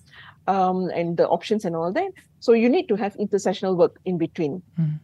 [0.47, 2.13] um, and the options and all that.
[2.39, 4.63] So you need to have intersessional work in between.
[4.79, 5.01] Mm.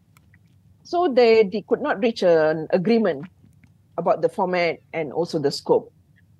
[0.84, 3.26] So they, they could not reach an agreement
[3.96, 5.92] about the format and also the scope.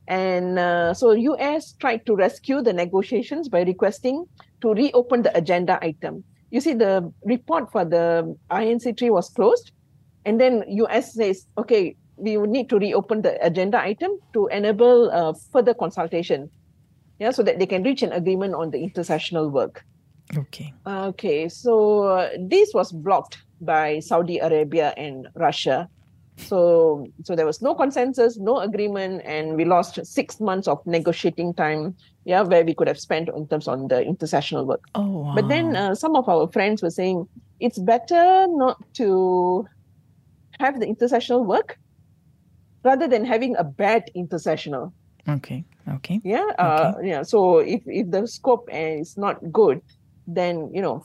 [0.09, 4.25] And uh, so US tried to rescue the negotiations by requesting
[4.63, 6.25] to reopen the agenda item.
[6.51, 9.71] You see, the report for the INC3 was closed.
[10.25, 15.11] And then US says, okay, we would need to reopen the agenda item to enable
[15.11, 16.51] uh, further consultation.
[17.19, 19.85] Yeah, so that they can reach an agreement on the intersessional work.
[20.37, 20.73] Okay.
[20.87, 25.89] Okay, so uh, this was blocked by Saudi Arabia and Russia
[26.39, 31.55] so, so there was no consensus, no agreement, and we lost six months of negotiating
[31.55, 31.97] time.
[32.25, 34.85] Yeah, where we could have spent in terms on the intersessional work.
[34.95, 35.35] Oh, wow.
[35.35, 37.27] But then uh, some of our friends were saying
[37.59, 39.67] it's better not to
[40.61, 41.79] have the intersessional work
[42.85, 44.93] rather than having a bad intersessional.
[45.29, 45.65] Okay.
[45.89, 46.21] Okay.
[46.23, 46.47] Yeah.
[46.59, 46.95] Uh.
[47.03, 47.23] Yeah.
[47.23, 49.81] So if if the scope is not good,
[50.27, 51.05] then you know,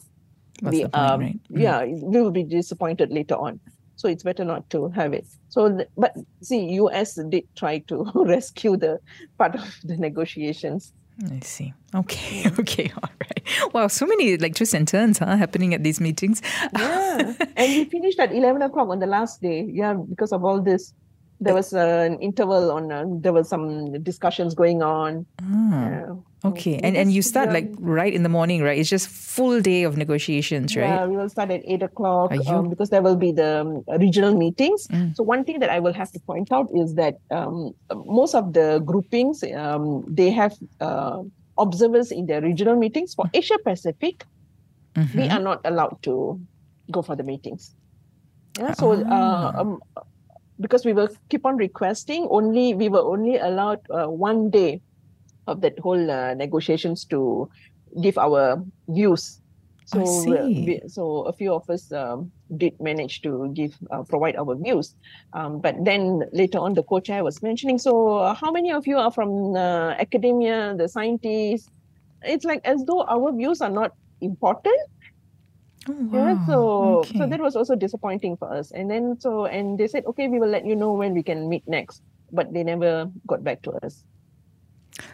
[0.59, 1.39] What's the, the point, um, right?
[1.51, 1.61] mm.
[1.61, 3.59] yeah, we will be disappointed later on
[4.03, 8.11] so it's better not to have it so the, but see us did try to
[8.15, 8.99] rescue the
[9.37, 10.91] part of the negotiations
[11.31, 11.73] I see.
[11.93, 13.73] Okay, okay, all right.
[13.73, 16.41] Wow, so many like twists and turns, huh, happening at these meetings.
[16.75, 19.69] Yeah, and we finished at eleven o'clock on the last day.
[19.71, 20.91] Yeah, because of all this
[21.43, 26.79] there was uh, an interval on uh, there was some discussions going on ah, okay
[26.83, 27.53] and and you start yeah.
[27.53, 31.15] like right in the morning right it's just full day of negotiations right yeah we
[31.15, 35.15] will start at 8 o'clock um, because there will be the um, regional meetings mm.
[35.15, 37.73] so one thing that i will have to point out is that um,
[38.05, 41.21] most of the groupings um, they have uh,
[41.57, 44.25] observers in their regional meetings for asia pacific
[44.95, 45.17] mm-hmm.
[45.17, 46.39] we are not allowed to
[46.91, 47.75] go for the meetings
[48.59, 49.59] yeah so uh, ah.
[49.59, 49.79] um,
[50.63, 54.81] because we will keep on requesting only we were only allowed uh, one day
[55.45, 57.49] of that whole uh, negotiations to
[58.01, 59.39] give our views.
[59.85, 64.55] So we, so a few of us um, did manage to give uh, provide our
[64.55, 64.95] views.
[65.33, 68.97] Um, but then later on the co-chair was mentioning so uh, how many of you
[68.97, 71.67] are from uh, academia the scientists?
[72.23, 74.79] It's like as though our views are not important
[75.89, 76.27] Oh, wow.
[76.27, 76.57] Yeah, so
[76.99, 77.17] okay.
[77.17, 78.71] so that was also disappointing for us.
[78.71, 81.49] And then so and they said, okay, we will let you know when we can
[81.49, 82.01] meet next.
[82.31, 84.03] But they never got back to us.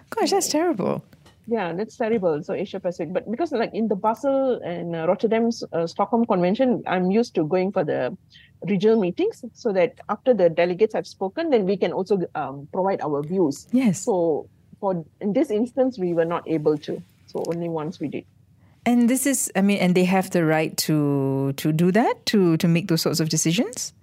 [0.10, 1.03] Gosh, that's terrible.
[1.47, 2.43] Yeah, that's terrible.
[2.43, 6.84] So Asia Pacific, but because like in the Basel and uh, Rotterdam's uh, Stockholm Convention,
[6.86, 8.15] I'm used to going for the
[8.67, 13.01] regional meetings so that after the delegates have spoken, then we can also um, provide
[13.01, 13.67] our views.
[13.71, 14.03] Yes.
[14.03, 14.47] So
[14.79, 17.01] for in this instance, we were not able to.
[17.25, 18.25] So only once we did.
[18.89, 22.58] And this is, I mean, and they have the right to to do that to
[22.58, 23.93] to make those sorts of decisions.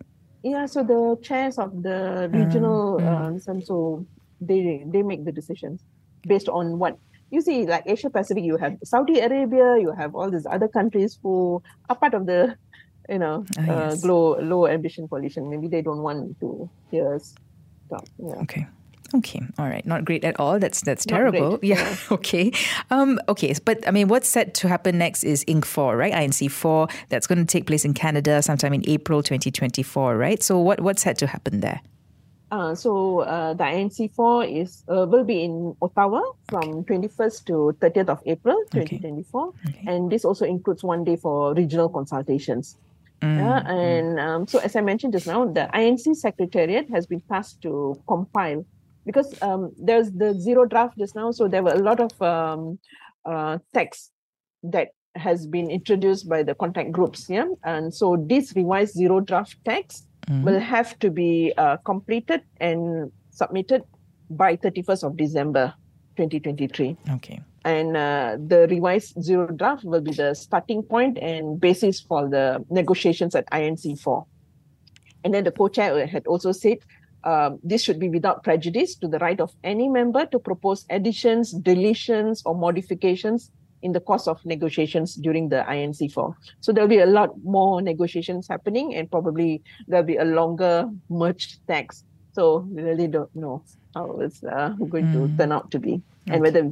[0.44, 0.66] Yeah.
[0.66, 3.42] So the chairs of the regional, mm.
[3.42, 4.06] um, so
[4.40, 5.82] they they make the decisions
[6.22, 7.02] based on what
[7.34, 7.66] you see.
[7.66, 11.96] Like Asia Pacific, you have Saudi Arabia, you have all these other countries who are
[11.96, 12.54] part of the
[13.10, 14.04] you know, oh, yes.
[14.04, 15.50] uh, low low ambition coalition.
[15.50, 17.34] Maybe they don't want to hear us
[17.90, 18.06] talk.
[18.22, 18.38] Yeah.
[18.46, 18.70] Okay.
[19.14, 20.58] Okay, all right, not great at all.
[20.58, 21.58] That's that's not terrible.
[21.58, 21.64] Great.
[21.64, 22.52] Yeah, okay,
[22.90, 23.54] um, okay.
[23.64, 26.12] But I mean, what's set to happen next is INC Four, right?
[26.12, 26.88] INC Four.
[27.08, 30.42] That's going to take place in Canada sometime in April 2024, right?
[30.42, 31.80] So what what's set to happen there?
[32.50, 37.44] Uh, so uh, the INC four is uh, will be in Ottawa from twenty first
[37.46, 39.52] to thirtieth of April, twenty twenty four,
[39.86, 42.76] and this also includes one day for regional consultations.
[43.20, 47.20] Mm, yeah, and um, so as I mentioned just now, the INC Secretariat has been
[47.22, 48.64] tasked to compile
[49.06, 52.78] because um, there's the zero draft just now, so there were a lot of um,
[53.24, 54.12] uh, text
[54.64, 57.26] that has been introduced by the contact groups.
[57.30, 60.42] Yeah, and so this revised zero draft text mm.
[60.42, 63.82] will have to be uh, completed and submitted
[64.28, 65.72] by 31st of December
[66.16, 66.96] 2023.
[67.14, 67.40] Okay.
[67.64, 72.64] And uh, the revised zero draft will be the starting point and basis for the
[72.70, 74.24] negotiations at INC4.
[75.24, 76.78] And then the co-chair had also said
[77.26, 81.52] um, this should be without prejudice to the right of any member to propose additions,
[81.52, 83.50] deletions, or modifications
[83.82, 86.34] in the course of negotiations during the INC4.
[86.60, 91.58] So there'll be a lot more negotiations happening, and probably there'll be a longer merged
[91.66, 92.04] text.
[92.32, 95.12] So we really don't know how it's uh, going mm.
[95.12, 96.70] to turn out to be, and whether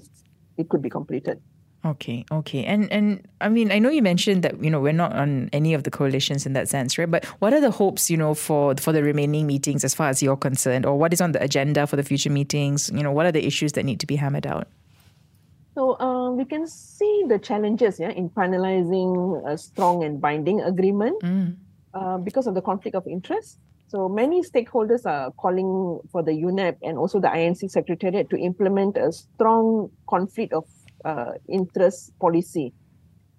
[0.56, 1.42] it could be completed.
[1.84, 2.64] Okay, okay.
[2.64, 5.74] And and I mean, I know you mentioned that, you know, we're not on any
[5.74, 7.10] of the coalitions in that sense, right?
[7.10, 10.22] But what are the hopes, you know, for for the remaining meetings as far as
[10.22, 10.86] you're concerned?
[10.86, 12.90] Or what is on the agenda for the future meetings?
[12.94, 14.66] You know, what are the issues that need to be hammered out?
[15.74, 21.20] So uh, we can see the challenges yeah, in finalizing a strong and binding agreement
[21.22, 21.56] mm.
[21.92, 23.58] uh, because of the conflict of interest.
[23.88, 28.96] So many stakeholders are calling for the UNEP and also the INC Secretariat to implement
[28.96, 30.64] a strong conflict of
[31.04, 32.72] uh, interest policy.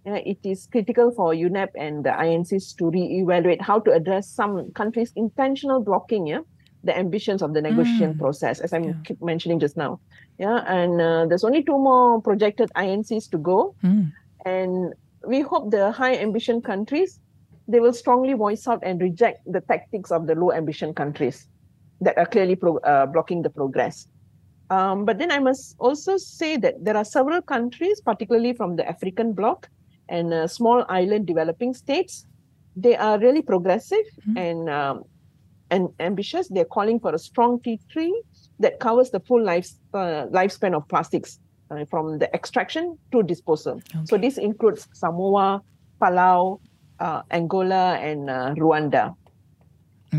[0.08, 4.72] Uh, it is critical for UNEP and the INCs to re-evaluate how to address some
[4.74, 6.42] countries' intentional blocking yeah,
[6.84, 8.20] the ambitions of the negotiation mm.
[8.20, 8.94] process, as I'm yeah.
[9.04, 10.00] keep mentioning just now.
[10.38, 14.12] Yeah, and uh, there's only two more projected INCs to go, mm.
[14.46, 14.94] and
[15.26, 17.20] we hope the high ambition countries
[17.68, 21.48] they will strongly voice out and reject the tactics of the low ambition countries
[22.02, 24.08] that are clearly pro- uh, blocking the progress.
[24.70, 28.88] Um, but then I must also say that there are several countries, particularly from the
[28.88, 29.70] African bloc
[30.10, 32.26] and uh, small island developing states,
[32.76, 34.38] they are really progressive mm-hmm.
[34.38, 35.04] and um,
[35.72, 36.48] and ambitious.
[36.48, 38.12] They're calling for a strong T3
[38.60, 41.40] that covers the full life, uh, lifespan of plastics
[41.72, 43.82] uh, from the extraction to disposal.
[43.96, 44.06] Okay.
[44.06, 45.62] So this includes Samoa,
[46.02, 46.60] Palau,
[47.00, 49.16] uh, Angola, and uh, Rwanda.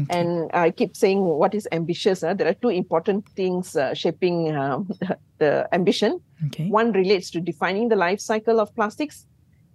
[0.02, 0.18] Okay.
[0.18, 2.22] And I keep saying what is ambitious.
[2.22, 2.34] Uh?
[2.34, 4.80] There are two important things uh, shaping uh,
[5.38, 6.20] the ambition.
[6.46, 6.68] Okay.
[6.68, 9.26] One relates to defining the life cycle of plastics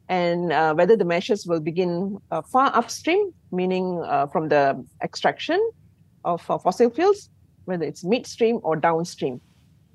[0.10, 5.60] and uh, whether the measures will begin uh, far upstream, meaning uh, from the extraction
[6.26, 7.30] of fossil fuels,
[7.66, 9.40] whether it's midstream or downstream.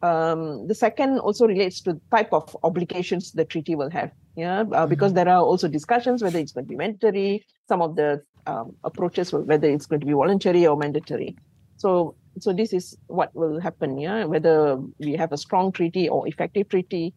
[0.02, 4.10] Um, the second also relates to the type of obligations the treaty will have.
[4.36, 4.88] Yeah, mm-hmm.
[4.88, 7.44] because there are also discussions whether it's going to be mandatory.
[7.68, 11.36] Some of the um, approaches whether it's going to be voluntary or mandatory.
[11.76, 13.98] So so this is what will happen.
[13.98, 17.14] Yeah, whether we have a strong treaty or effective treaty.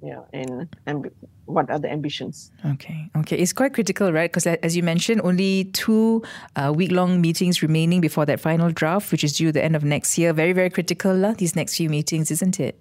[0.00, 1.10] Yeah, and and
[1.46, 2.52] what are the ambitions?
[2.64, 4.30] Okay, okay, it's quite critical, right?
[4.30, 6.22] Because as you mentioned, only two
[6.54, 10.16] uh, week-long meetings remaining before that final draft, which is due the end of next
[10.16, 10.32] year.
[10.32, 11.24] Very, very critical.
[11.24, 12.80] Uh, these next few meetings, isn't it?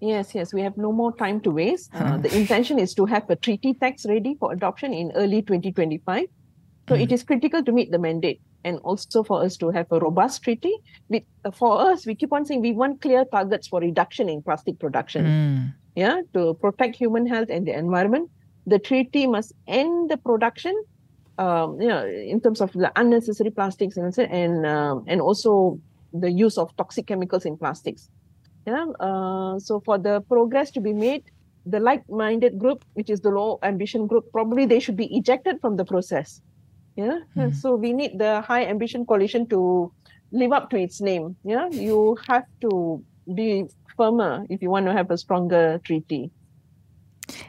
[0.00, 1.90] Yes, yes, we have no more time to waste.
[1.94, 6.26] Uh, the intention is to have a treaty text ready for adoption in early 2025.
[6.90, 7.02] So mm.
[7.02, 10.42] it is critical to meet the mandate and also for us to have a robust
[10.42, 10.74] treaty.
[11.08, 11.22] With,
[11.54, 15.24] for us, we keep on saying we want clear targets for reduction in plastic production.
[15.24, 15.74] Mm.
[15.94, 18.28] Yeah, to protect human health and the environment.
[18.66, 20.74] The treaty must end the production,
[21.38, 25.78] um, you know, in terms of the unnecessary plastics and and, um, and also
[26.12, 28.10] the use of toxic chemicals in plastics.
[28.66, 31.22] Yeah, uh, so for the progress to be made,
[31.66, 35.76] the like-minded group, which is the low ambition group, probably they should be ejected from
[35.76, 36.40] the process
[36.96, 37.20] yeah.
[37.36, 37.54] Mm.
[37.54, 39.92] So we need the high ambition coalition to
[40.32, 41.36] live up to its name.
[41.44, 41.68] Yeah.
[41.70, 43.02] You have to
[43.34, 43.66] be
[43.96, 46.30] firmer if you want to have a stronger treaty.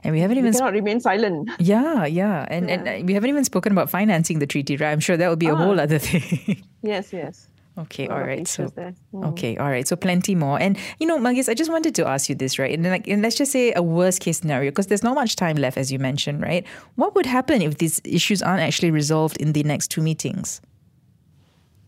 [0.04, 1.50] And we haven't even we cannot remain silent.
[1.58, 2.76] Yeah, yeah, and yeah.
[2.76, 4.92] and we haven't even spoken about financing the treaty, right?
[4.92, 5.58] I'm sure that would be a ah.
[5.58, 6.62] whole other thing.
[6.84, 7.48] yes, yes.
[7.78, 8.48] Okay, all right.
[8.48, 8.96] So mm.
[9.30, 9.88] okay, all right.
[9.88, 10.60] So plenty more.
[10.60, 12.74] And you know, Magis, I just wanted to ask you this, right?
[12.74, 15.56] And like, and let's just say a worst case scenario, because there's not much time
[15.56, 16.66] left, as you mentioned, right?
[16.96, 20.62] What would happen if these issues aren't actually resolved in the next two meetings?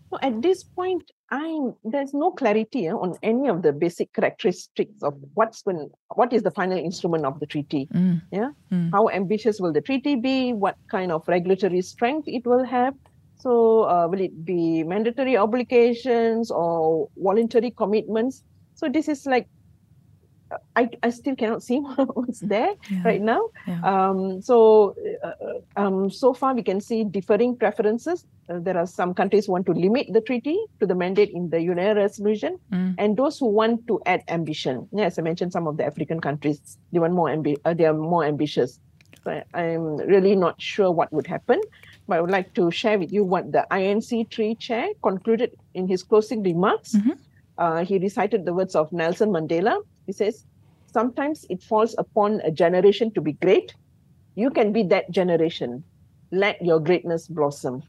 [0.09, 5.01] Well, at this point, I'm there's no clarity uh, on any of the basic characteristics
[5.01, 7.89] of what's when what is the final instrument of the treaty.
[7.93, 8.21] Mm.
[8.31, 8.91] Yeah, mm.
[8.91, 10.53] how ambitious will the treaty be?
[10.53, 12.93] What kind of regulatory strength it will have?
[13.43, 18.41] So, uh, will it be mandatory obligations or voluntary commitments?
[18.75, 19.49] So, this is like,
[20.77, 21.79] I, I still cannot see
[22.13, 23.03] what's there yeah.
[23.03, 23.49] right now.
[23.67, 23.81] Yeah.
[23.83, 28.25] Um, so, uh, um, so far we can see differing preferences.
[28.47, 31.59] Uh, there are some countries want to limit the treaty to the mandate in the
[31.63, 32.95] UN resolution, mm.
[32.97, 34.87] and those who want to add ambition.
[34.93, 37.83] Yeah, as I mentioned, some of the African countries they want more ambi- uh, they
[37.83, 38.79] are more ambitious.
[39.25, 41.59] So I'm really not sure what would happen
[42.09, 46.03] I would like to share with you what the INC tree chair concluded in his
[46.03, 46.93] closing remarks.
[46.93, 47.11] Mm-hmm.
[47.57, 49.81] Uh, he recited the words of Nelson Mandela.
[50.05, 50.45] He says,
[50.91, 53.73] Sometimes it falls upon a generation to be great.
[54.35, 55.83] You can be that generation.
[56.31, 57.83] Let your greatness blossom.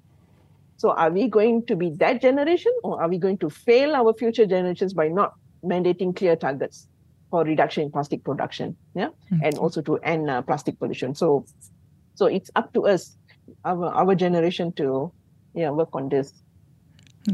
[0.76, 4.12] So, are we going to be that generation or are we going to fail our
[4.14, 6.88] future generations by not mandating clear targets
[7.30, 8.76] for reduction in plastic production?
[8.94, 9.08] Yeah.
[9.30, 9.44] Mm-hmm.
[9.44, 11.14] And also to end uh, plastic pollution.
[11.14, 11.44] So,
[12.14, 13.16] so it's up to us
[13.64, 15.12] our our generation to
[15.54, 16.32] yeah work on this.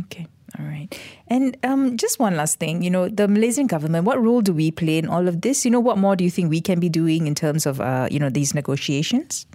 [0.07, 0.27] Okay.
[0.59, 0.99] All right.
[1.29, 4.71] And um, just one last thing, you know, the Malaysian government, what role do we
[4.71, 5.65] play in all of this?
[5.65, 8.09] You know, what more do you think we can be doing in terms of, uh,
[8.11, 9.47] you know, these negotiations?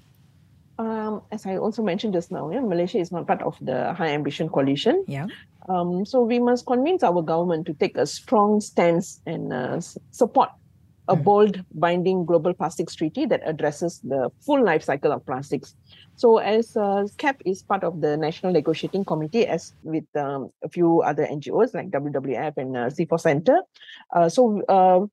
[0.78, 4.10] Um, as I also mentioned just now, yeah, Malaysia is not part of the High
[4.10, 5.04] Ambition Coalition.
[5.08, 5.28] Yeah.
[5.68, 9.80] Um, so we must convince our government to take a strong stance and uh,
[10.12, 10.50] support
[11.08, 11.24] a mm.
[11.24, 15.76] bold, binding global plastics treaty that addresses the full life cycle of plastics.
[16.16, 20.70] So, as uh, CAP is part of the National Negotiating Committee, as with um, a
[20.70, 23.62] few other NGOs like WWF and uh, CIFOR Center.
[24.14, 25.06] Uh, so, uh,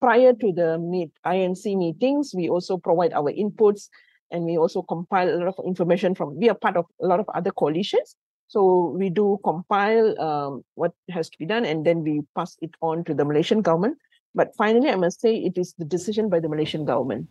[0.00, 3.88] prior to the meet, INC meetings, we also provide our inputs
[4.30, 6.36] and we also compile a lot of information from.
[6.36, 8.16] We are part of a lot of other coalitions.
[8.48, 12.70] So we do compile um, what has to be done and then we pass it
[12.80, 13.98] on to the Malaysian government
[14.36, 17.26] but finally, I must say it is the decision by the Malaysian government.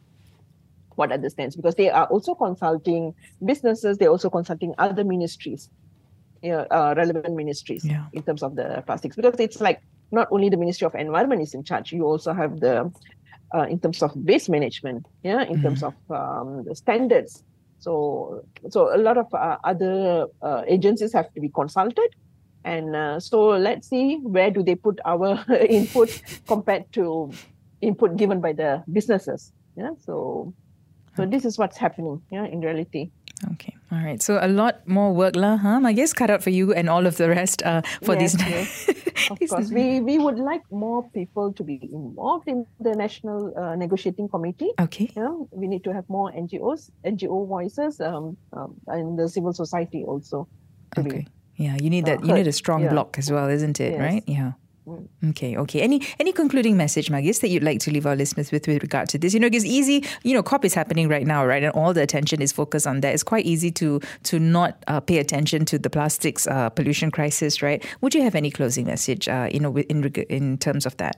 [0.95, 1.55] What are the stands?
[1.55, 5.69] Because they are also consulting businesses, they're also consulting other ministries,
[6.41, 8.05] you know, uh, relevant ministries yeah.
[8.13, 9.15] in terms of the plastics.
[9.15, 9.81] Because it's like
[10.11, 12.91] not only the Ministry of Environment is in charge, you also have the
[13.53, 15.63] uh, in terms of waste management, yeah, in mm-hmm.
[15.63, 17.43] terms of um, the standards.
[17.79, 22.15] So, so a lot of uh, other uh, agencies have to be consulted,
[22.65, 27.31] and uh, so let's see where do they put our input compared to
[27.81, 30.53] input given by the businesses yeah so
[31.15, 33.09] so this is what's happening yeah in reality
[33.51, 36.49] okay all right so a lot more work lah huh i guess cut out for
[36.49, 39.29] you and all of the rest uh, for yes, these yes.
[39.31, 43.75] of course we we would like more people to be involved in the national uh,
[43.75, 49.19] negotiating committee okay yeah we need to have more ngos ngo voices um, um and
[49.19, 50.47] the civil society also
[50.97, 52.21] okay yeah, you need that.
[52.21, 52.89] Uh, you need a strong yeah.
[52.89, 53.93] block as well, isn't it?
[53.93, 53.99] Yes.
[53.99, 54.23] Right?
[54.27, 54.51] Yeah.
[55.29, 55.81] Okay, okay.
[55.81, 59.09] Any any concluding message, Magis, that you'd like to leave our listeners with with regard
[59.09, 59.33] to this?
[59.33, 60.05] You know, it's easy.
[60.23, 63.01] You know, COP is happening right now, right, and all the attention is focused on
[63.01, 63.13] that.
[63.13, 67.61] It's quite easy to to not uh, pay attention to the plastics uh, pollution crisis,
[67.61, 67.83] right?
[68.01, 71.17] Would you have any closing message, uh, you know, in in terms of that?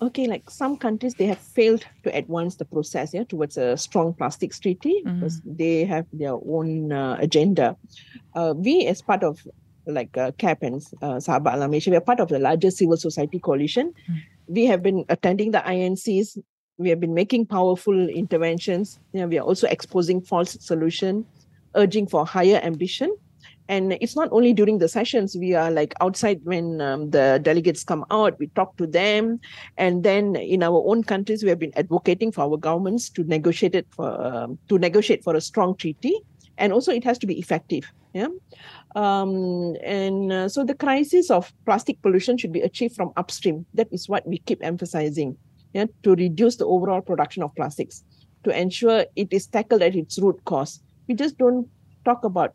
[0.00, 4.12] okay, like some countries, they have failed to advance the process yeah, towards a strong
[4.14, 5.14] plastics treaty mm.
[5.14, 7.76] because they have their own uh, agenda.
[8.34, 9.46] Uh, we, as part of
[9.86, 12.96] like uh, CAP and uh, Sahabat Alam Malaysia, we are part of the largest civil
[12.96, 13.92] society coalition.
[14.10, 14.20] Mm.
[14.48, 16.38] We have been attending the INCs.
[16.78, 18.98] We have been making powerful interventions.
[19.12, 21.24] You know, we are also exposing false solutions,
[21.74, 23.16] urging for higher ambition.
[23.68, 27.82] And it's not only during the sessions, we are like outside when um, the delegates
[27.82, 29.40] come out, we talk to them.
[29.76, 33.74] And then in our own countries, we have been advocating for our governments to negotiate
[33.74, 36.14] it for, um, to negotiate for a strong treaty.
[36.58, 37.92] And also it has to be effective.
[38.14, 38.28] Yeah.
[38.94, 43.66] Um, and uh, so the crisis of plastic pollution should be achieved from upstream.
[43.74, 45.36] That is what we keep emphasizing
[45.74, 48.04] yeah, to reduce the overall production of plastics,
[48.44, 50.80] to ensure it is tackled at its root cause.
[51.08, 51.68] We just don't
[52.04, 52.54] talk about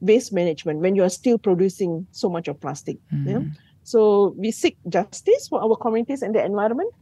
[0.00, 2.98] waste management when you are still producing so much of plastic.
[3.12, 3.28] Mm-hmm.
[3.28, 3.40] Yeah?
[3.82, 6.92] So we seek justice for our communities and the environment.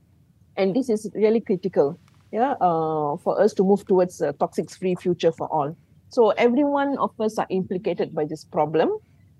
[0.57, 1.99] And this is really critical
[2.33, 5.77] yeah, uh, for us to move towards a toxic-free future for all.
[6.11, 8.90] So every one of us are implicated by this problem.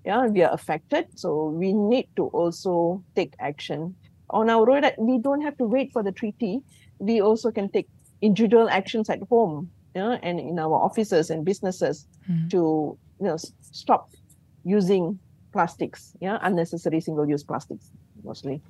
[0.05, 1.07] Yeah, we are affected.
[1.15, 3.95] So we need to also take action.
[4.31, 6.61] On our road, we don't have to wait for the treaty.
[6.99, 7.87] We also can take
[8.21, 12.49] individual actions at home yeah, and in our offices and businesses mm.
[12.51, 13.37] to you know
[13.71, 14.09] stop
[14.63, 15.19] using
[15.51, 17.91] plastics, yeah, unnecessary single-use plastics
[18.23, 18.61] mostly.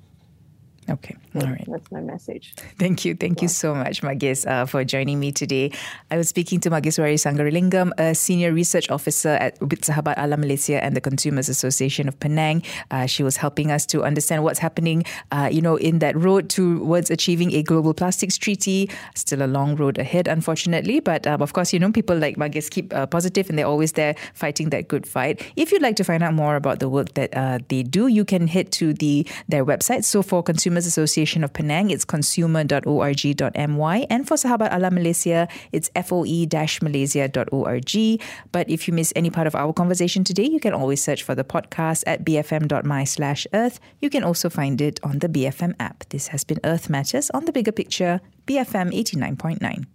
[0.92, 1.16] Okay.
[1.34, 1.64] All right.
[1.66, 2.54] That's my message.
[2.78, 3.14] Thank you.
[3.14, 3.44] Thank yeah.
[3.44, 5.72] you so much, Magis, uh, for joining me today.
[6.10, 10.84] I was speaking to Mageswari Sangaralingam, a senior research officer at with Sahabat Alam Malaysia
[10.84, 12.62] and the Consumers Association of Penang.
[12.90, 16.50] Uh, she was helping us to understand what's happening, uh, you know, in that road
[16.50, 18.90] towards achieving a global plastics treaty.
[19.14, 21.00] Still a long road ahead, unfortunately.
[21.00, 23.92] But um, of course, you know, people like Magis keep uh, positive and they're always
[23.92, 25.40] there fighting that good fight.
[25.56, 28.26] If you'd like to find out more about the work that uh, they do, you
[28.26, 30.04] can head to the their website.
[30.04, 34.06] So for consumers Consumers Association of Penang, it's consumer.org.my.
[34.10, 38.20] And for Sahabat Alam Malaysia, it's foe-malaysia.org.
[38.50, 41.36] But if you miss any part of our conversation today, you can always search for
[41.36, 43.78] the podcast at bfm.my slash earth.
[44.00, 46.04] You can also find it on the BFM app.
[46.10, 49.86] This has been Earth Matters on the bigger picture, BFM 89.9.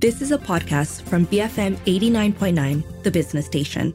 [0.00, 3.92] This is a podcast from BFM 89.9, the business station.